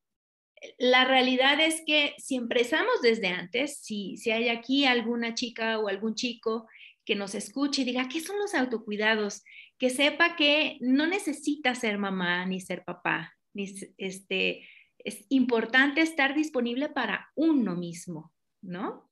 [0.77, 5.87] la realidad es que si empezamos desde antes, si, si hay aquí alguna chica o
[5.87, 6.67] algún chico
[7.05, 9.43] que nos escuche y diga, ¿qué son los autocuidados?
[9.77, 14.67] Que sepa que no necesita ser mamá ni ser papá, ni, este,
[14.99, 19.04] es importante estar disponible para uno mismo, ¿no?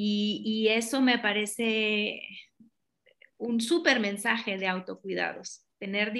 [0.00, 2.22] Y, y eso me parece
[3.36, 6.12] un súper mensaje de autocuidados, tener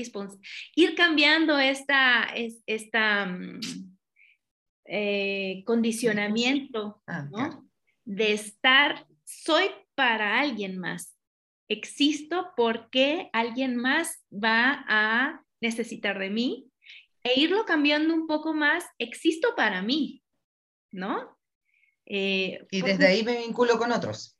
[0.75, 2.27] ir cambiando esta,
[2.67, 3.61] esta mm,
[4.85, 7.71] eh, condicionamiento, ah, ¿no?
[8.05, 11.17] De estar, soy para alguien más,
[11.69, 16.69] existo porque alguien más va a necesitar de mí
[17.23, 20.25] e irlo cambiando un poco más, existo para mí,
[20.91, 21.38] ¿no?
[22.11, 24.38] Eh, y desde ahí me vinculo con otros.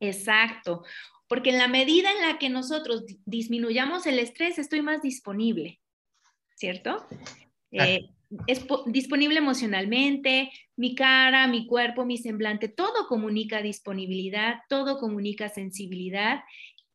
[0.00, 0.82] Exacto,
[1.28, 5.80] porque en la medida en la que nosotros disminuyamos el estrés, estoy más disponible,
[6.56, 7.06] ¿cierto?
[7.70, 8.08] Eh,
[8.46, 16.40] es disponible emocionalmente, mi cara, mi cuerpo, mi semblante, todo comunica disponibilidad, todo comunica sensibilidad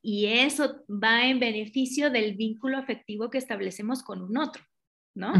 [0.02, 4.64] y eso va en beneficio del vínculo afectivo que establecemos con un otro,
[5.14, 5.34] ¿no?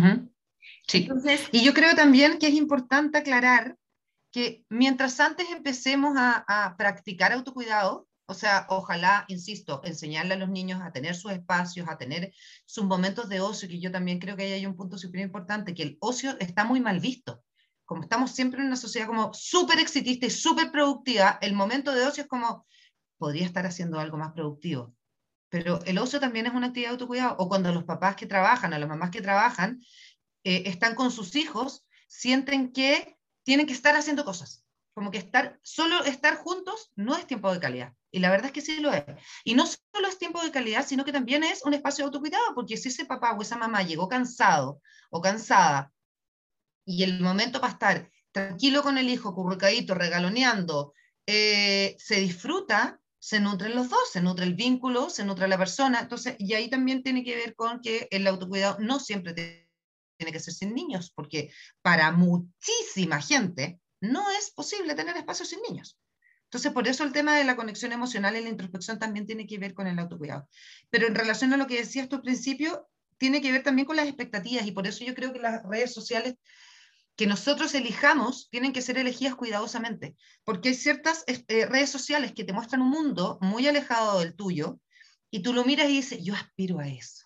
[0.88, 1.00] Sí.
[1.00, 3.78] Entonces, y yo creo también que es importante aclarar
[4.36, 10.50] que mientras antes empecemos a, a practicar autocuidado, o sea, ojalá, insisto, enseñarle a los
[10.50, 12.34] niños a tener sus espacios, a tener
[12.66, 15.74] sus momentos de ocio, que yo también creo que ahí hay un punto súper importante,
[15.74, 17.46] que el ocio está muy mal visto.
[17.86, 22.06] Como estamos siempre en una sociedad como súper exitista y súper productiva, el momento de
[22.06, 22.68] ocio es como,
[23.18, 24.94] podría estar haciendo algo más productivo.
[25.48, 27.38] Pero el ocio también es una actividad de autocuidado.
[27.40, 29.80] O cuando los papás que trabajan, o las mamás que trabajan,
[30.44, 33.15] eh, están con sus hijos, sienten que
[33.46, 37.60] tienen que estar haciendo cosas como que estar, solo estar juntos no es tiempo de
[37.60, 37.94] calidad.
[38.12, 39.04] Y la verdad es que sí lo es.
[39.44, 42.56] Y no solo es tiempo de calidad, sino que también es un espacio de autocuidado,
[42.56, 44.82] porque si ese papá o esa mamá llegó cansado
[45.12, 45.92] o cansada
[46.86, 50.94] y el momento para estar tranquilo con el hijo, currucadito, regaloneando,
[51.28, 56.00] eh, se disfruta, se nutren los dos, se nutre el vínculo, se nutre la persona.
[56.00, 59.65] Entonces, y ahí también tiene que ver con que el autocuidado no siempre tiene
[60.18, 61.52] que ser sin niños, porque
[61.82, 65.98] para muchísima gente, no es posible tener espacio sin niños.
[66.46, 69.58] Entonces, por eso el tema de la conexión emocional y la introspección también tiene que
[69.58, 70.48] ver con el autocuidado.
[70.90, 73.96] Pero en relación a lo que decías tú al principio, tiene que ver también con
[73.96, 76.36] las expectativas y por eso yo creo que las redes sociales
[77.16, 82.44] que nosotros elijamos tienen que ser elegidas cuidadosamente, porque hay ciertas eh, redes sociales que
[82.44, 84.80] te muestran un mundo muy alejado del tuyo
[85.32, 87.26] y tú lo miras y dices, yo aspiro a eso.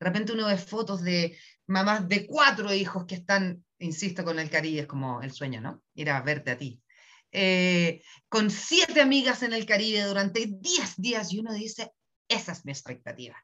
[0.00, 1.36] De repente uno ve fotos de
[1.68, 5.82] mamás de cuatro hijos que están insisto con el Caribe, es como el sueño, ¿no?
[5.94, 6.82] Ir a verte a ti.
[7.30, 11.92] Eh, con siete amigas en el Caribe durante diez días y uno dice,
[12.26, 13.36] esa es mi expectativa.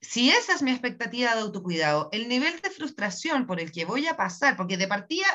[0.00, 4.06] Si esa es mi expectativa de autocuidado, el nivel de frustración por el que voy
[4.06, 5.26] a pasar, porque de partida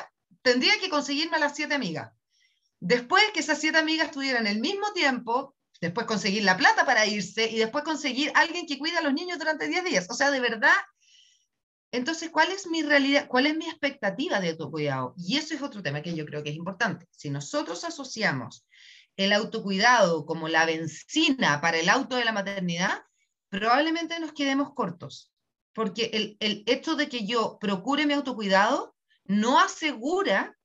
[0.42, 2.12] tendría que conseguirme a las siete amigas.
[2.78, 7.50] Después que esas siete amigas tuvieran el mismo tiempo, después conseguir la plata para irse
[7.50, 10.06] y después conseguir alguien que cuida a los niños durante diez días.
[10.10, 10.74] O sea, de verdad
[11.92, 13.28] entonces, ¿cuál es mi realidad?
[13.28, 15.14] ¿Cuál es mi expectativa de autocuidado?
[15.16, 17.06] Y eso es otro tema que yo creo que es importante.
[17.10, 18.66] Si nosotros asociamos
[19.16, 23.02] el autocuidado como la benzina para el auto de la maternidad,
[23.50, 25.30] probablemente nos quedemos cortos,
[25.74, 30.56] porque el, el hecho de que yo procure mi autocuidado no asegura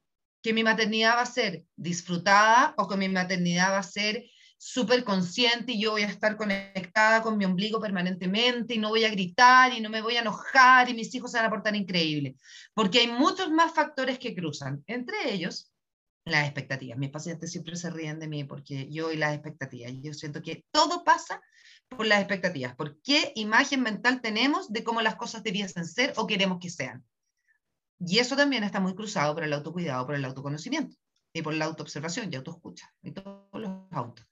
[0.41, 4.23] que mi maternidad va a ser disfrutada o que mi maternidad va a ser
[4.57, 9.03] súper consciente y yo voy a estar conectada con mi ombligo permanentemente y no voy
[9.03, 11.75] a gritar y no me voy a enojar y mis hijos se van a portar
[11.75, 12.35] increíble.
[12.73, 15.71] Porque hay muchos más factores que cruzan, entre ellos
[16.25, 16.97] las expectativas.
[16.97, 19.93] Mis pacientes siempre se ríen de mí porque yo y las expectativas.
[20.01, 21.41] Yo siento que todo pasa
[21.89, 26.27] por las expectativas, por qué imagen mental tenemos de cómo las cosas debiesen ser o
[26.27, 27.05] queremos que sean.
[27.99, 30.97] Y eso también está muy cruzado por el autocuidado, por el autoconocimiento
[31.33, 34.25] y por la autoobservación y autoescucha y todos los autos.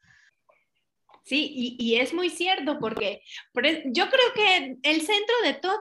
[1.26, 3.22] Sí, y, es muy cierto porque
[3.86, 5.80] yo creo que el centro de todo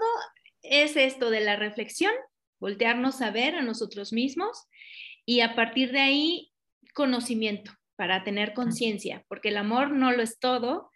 [0.63, 2.13] es esto de la reflexión,
[2.59, 4.67] voltearnos a ver a nosotros mismos
[5.27, 6.53] y a partir de ahí
[6.95, 10.91] conocimiento para tener conciencia, porque el amor no lo es todo.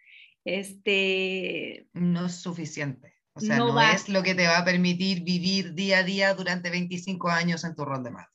[0.45, 3.13] Este, no es suficiente.
[3.33, 6.71] O sea, no, es lo que te va a permitir vivir día a día durante
[6.71, 8.27] 25 años en tu rol de madre.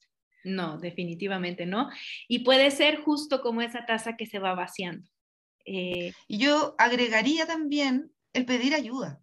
[0.45, 1.91] No, definitivamente no.
[2.29, 5.11] Y puede ser justo como esa taza que se va vaciando.
[5.65, 9.23] Eh, y yo agregaría también el pedir ayuda.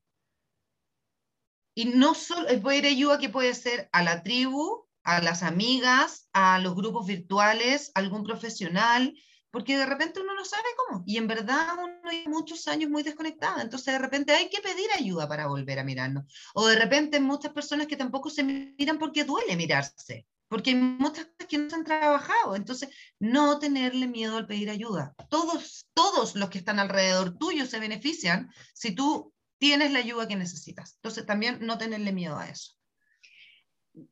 [1.74, 6.30] Y no solo el pedir ayuda que puede ser a la tribu, a las amigas,
[6.34, 9.16] a los grupos virtuales, algún profesional,
[9.52, 13.04] porque de repente uno no sabe cómo, y en verdad uno hay muchos años muy
[13.04, 16.24] desconectado, entonces de repente hay que pedir ayuda para volver a mirarnos,
[16.54, 21.28] o de repente muchas personas que tampoco se miran porque duele mirarse, porque hay muchas
[21.28, 22.90] cosas que no se han trabajado, entonces
[23.20, 25.16] no tenerle miedo al pedir ayuda.
[25.30, 30.36] Todos, todos los que están alrededor tuyo se benefician si tú tienes la ayuda que
[30.36, 30.96] necesitas.
[30.96, 32.74] Entonces también no tenerle miedo a eso.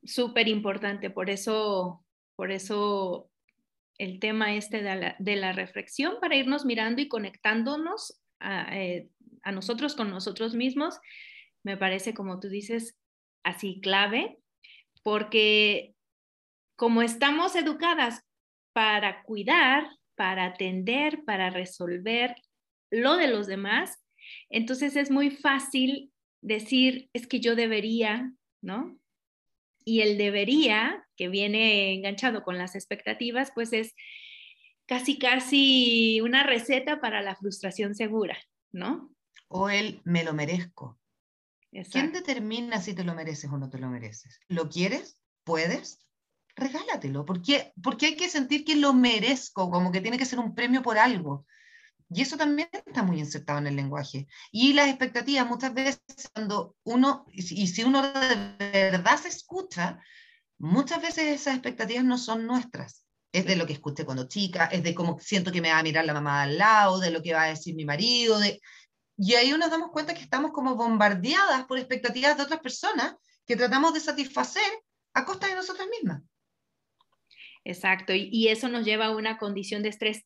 [0.05, 2.05] Súper importante, por eso,
[2.37, 3.29] por eso
[3.97, 9.09] el tema este de la, reflexión para irnos mirando y conectándonos eh,
[9.43, 10.99] a, nosotros con nosotros mismos,
[11.63, 12.97] me parece, como tú dices,
[13.43, 14.39] así clave,
[15.03, 15.95] porque
[16.79, 18.23] como estamos educadas
[18.71, 22.33] para cuidar, para atender, para resolver
[22.89, 23.99] lo de los demás,
[24.49, 28.97] entonces es muy fácil decir, es que yo debería, ¿no?
[29.83, 33.93] Y el debería, que viene enganchado con las expectativas, pues es
[34.85, 38.37] casi, casi una receta para la frustración segura,
[38.71, 39.13] ¿no?
[39.49, 40.97] O el me lo merezco.
[41.91, 44.39] ¿Quién determina si te lo mereces o no te lo mereces?
[44.47, 45.21] ¿Lo quieres?
[45.43, 46.08] ¿Puedes?
[46.59, 47.25] Regálatelo.
[47.25, 47.73] ¿Por qué?
[47.81, 50.97] Porque hay que sentir que lo merezco, como que tiene que ser un premio por
[50.97, 51.45] algo.
[52.11, 54.27] Y eso también está muy insertado en el lenguaje.
[54.51, 56.01] Y las expectativas, muchas veces,
[56.33, 59.99] cuando uno, y si uno de verdad se escucha,
[60.57, 63.05] muchas veces esas expectativas no son nuestras.
[63.31, 65.83] Es de lo que escuché cuando chica, es de cómo siento que me va a
[65.83, 68.39] mirar la mamá al lado, de lo que va a decir mi marido.
[68.39, 68.59] De...
[69.17, 73.55] Y ahí nos damos cuenta que estamos como bombardeadas por expectativas de otras personas que
[73.55, 74.71] tratamos de satisfacer
[75.13, 76.23] a costa de nosotras mismas.
[77.63, 80.25] Exacto, y, y eso nos lleva a una condición de estrés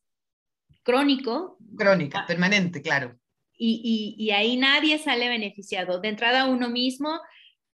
[0.84, 1.58] crónico.
[1.76, 2.28] Crónica, ah.
[2.28, 3.18] permanente, claro.
[3.66, 6.02] Y, ahí nadie sale beneficiado.
[6.02, 7.22] De entrada uno mismo,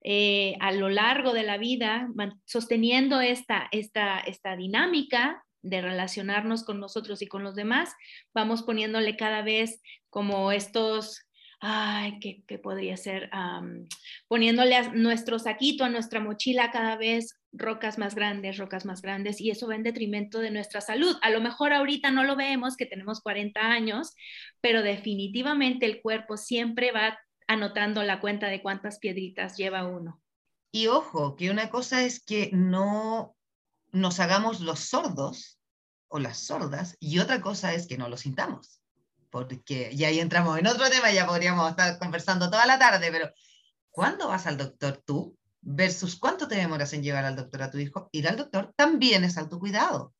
[0.03, 2.09] eh, a lo largo de la vida,
[2.45, 7.93] sosteniendo esta, esta, esta dinámica de relacionarnos con nosotros y con los demás,
[8.33, 11.21] vamos poniéndole cada vez como estos
[11.59, 13.29] ay, ¿qué, podría ser?
[14.27, 19.41] poniéndole a nuestro saquito, a nuestra mochila cada vez rocas más grandes, rocas más grandes,
[19.41, 21.15] y eso va en detrimento de nuestra salud.
[21.21, 24.13] A lo mejor ahorita no lo vemos, que tenemos 40 años,
[24.61, 30.21] pero definitivamente el cuerpo siempre va anotando la cuenta de cuántas piedritas lleva uno.
[30.71, 33.35] Y ojo, que una cosa es que no
[33.91, 35.59] nos hagamos los sordos
[36.09, 38.81] o las sordas, y otra cosa es que no lo sintamos
[39.29, 43.29] porque ya ahí entramos en otro tema, ya podríamos estar conversando toda la tarde, pero
[43.89, 45.37] ¿cuándo vas al doctor tú?
[45.61, 49.23] Versus cuánto te demoras en llevar al doctor a tu hijo, ir al doctor también
[49.23, 50.13] es autocuidado.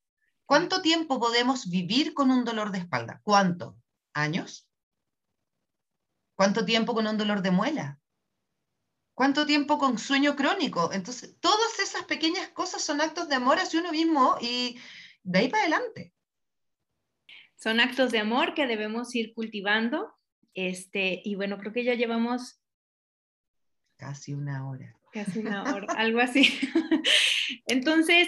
[0.46, 3.20] ¿Cuánto tiempo podemos vivir con un dolor de espalda?
[3.24, 3.78] ¿Cuánto?
[4.14, 4.70] ¿Años?
[6.36, 8.00] ¿Cuánto tiempo con un dolor de muela?
[9.14, 10.94] ¿Cuánto tiempo con sueño crónico?
[10.94, 14.80] Entonces, todas esas pequeñas cosas son actos de amor hacia uno mismo y
[15.24, 16.14] de ahí para adelante.
[17.56, 20.14] Son actos de amor que debemos ir cultivando.
[20.54, 22.62] Este, y bueno, creo que ya llevamos
[23.98, 24.97] casi una hora.
[25.12, 26.50] Casi una hora, algo así.
[27.68, 28.28] Entonces,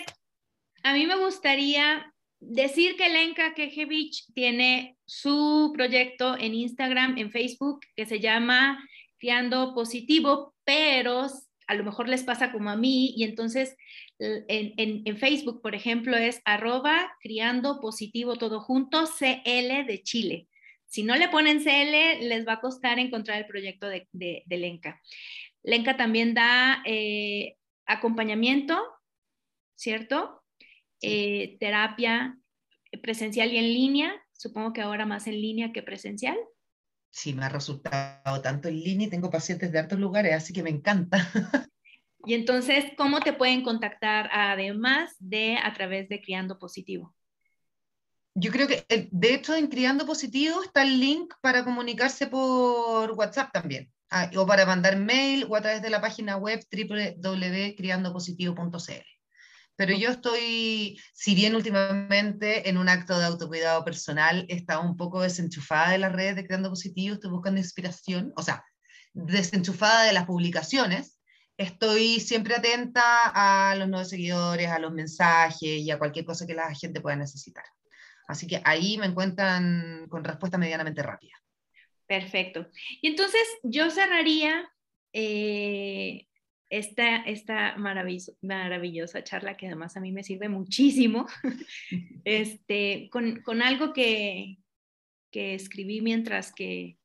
[0.84, 7.82] a mí me gustaría decir que Lenka Kejevich tiene su proyecto en Instagram, en Facebook,
[7.96, 8.84] que se llama
[9.18, 11.28] Criando Positivo, pero
[11.68, 13.76] a lo mejor les pasa como a mí y entonces
[14.20, 20.48] en, Facebook, por ejemplo, es arroba criando positivo todo junto, CL de Chile.
[20.86, 25.00] Si no le ponen CL, les va a costar encontrar el proyecto de, de, Lenca.
[25.64, 28.80] Lenca también da eh, acompañamiento,
[29.76, 30.44] ¿cierto?
[31.02, 32.38] Eh, terapia
[33.02, 36.38] presencial y en línea, supongo que ahora más en línea que presencial.
[37.12, 40.64] Sí, me ha resultado tanto en línea y tengo pacientes de altos lugares, así que
[40.64, 41.18] me encanta.
[42.26, 47.16] Y entonces, ¿cómo te pueden contactar además de a través de Criando Positivo?
[48.42, 53.12] Yo creo que, eh, de hecho, en Criando Positivo está el link para comunicarse por
[53.12, 59.06] WhatsApp también, ah, o para mandar mail o a través de la página web www.criandopositivo.cl.
[59.76, 64.96] Pero yo estoy, si bien últimamente en un acto de autocuidado personal he estado un
[64.96, 68.64] poco desenchufada de las redes de Criando Positivo, estoy buscando inspiración, o sea,
[69.14, 71.18] desenchufada de las publicaciones,
[71.58, 76.54] estoy siempre atenta a los nuevos seguidores, a los mensajes y a cualquier cosa que
[76.54, 77.66] la gente pueda necesitar.
[78.30, 81.34] Así que ahí me encuentran con respuesta medianamente rápida.
[82.06, 82.68] Perfecto.
[83.02, 84.72] Y entonces yo cerraría
[85.14, 86.28] eh,
[86.70, 91.26] esta, esta maravillosa charla que además a mí me sirve muchísimo,
[92.24, 94.60] este, con, con algo que,
[95.32, 97.00] que escribí mientras que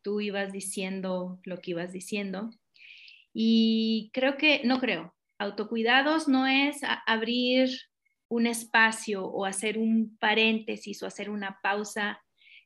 [0.00, 2.48] tú ibas diciendo lo que ibas diciendo.
[3.34, 7.68] Y creo que, no creo, autocuidados no es abrir
[8.28, 12.22] un espacio o hacer un paréntesis o hacer una pausa,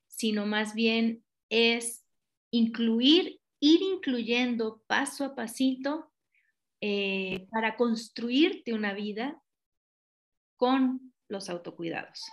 [0.07, 2.05] sino más bien es
[2.51, 6.11] incluir, ir incluyendo paso a pasito
[6.81, 9.41] eh, para construirte una vida
[10.57, 12.25] con los autocuidados,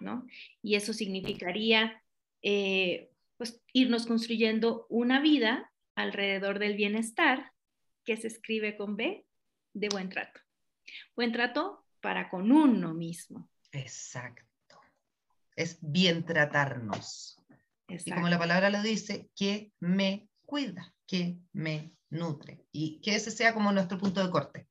[0.00, 0.26] ¿no?
[0.62, 2.02] Y eso significaría
[2.42, 7.52] eh, pues, irnos construyendo una vida alrededor del bienestar
[8.04, 9.24] que se escribe con B
[9.72, 10.40] de buen trato.
[11.14, 13.48] Buen trato para con uno mismo.
[13.70, 14.78] Exacto.
[15.56, 17.38] Es bien tratarnos.
[17.88, 22.66] Y como la palabra lo dice, que me cuida, que me nutre.
[22.72, 24.68] Y que ese sea como nuestro punto de corte.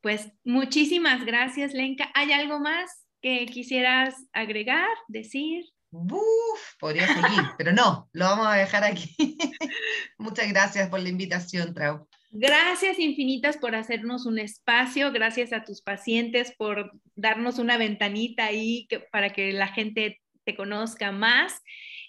[0.00, 2.10] Pues muchísimas gracias, Lenka.
[2.14, 5.64] ¿Hay algo más que quisieras agregar, decir?
[5.90, 9.14] Uf, podría seguir, pero no, lo vamos a dejar aquí.
[10.18, 12.08] Muchas gracias por la invitación, Trau.
[12.34, 18.88] Gracias infinitas por hacernos un espacio, gracias a tus pacientes por darnos una ventanita ahí
[19.10, 21.60] para que la gente te conozca más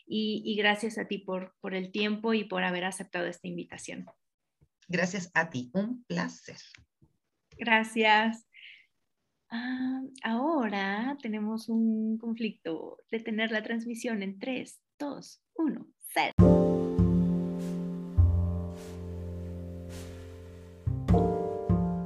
[0.07, 4.05] y, gracias a ti por, por el tiempo y por haber aceptado esta invitación.
[4.87, 6.57] Gracias a ti, un placer.
[7.57, 8.47] Gracias.
[9.49, 12.97] Ah, ahora tenemos un conflicto.
[13.11, 16.62] de tener la transmisión en 3, 2, 1, 0.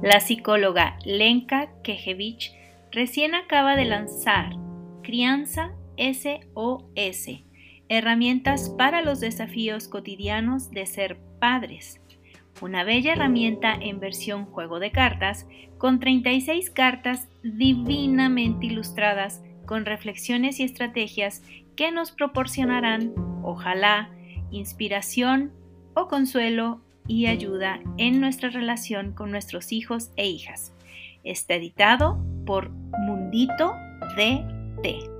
[0.08, 2.54] La psicóloga Lenka Kejevich
[2.90, 4.56] recién acaba de lanzar
[5.02, 7.44] Crianza SOS,
[7.90, 12.00] herramientas para los desafíos cotidianos de ser padres.
[12.62, 15.46] Una bella herramienta en versión juego de cartas
[15.76, 21.42] con 36 cartas divinamente ilustradas con reflexiones y estrategias
[21.76, 24.08] que nos proporcionarán, ojalá,
[24.50, 25.52] inspiración
[25.92, 30.72] o consuelo y ayuda en nuestra relación con nuestros hijos e hijas.
[31.24, 33.74] Está editado por Mundito
[34.16, 35.17] DT.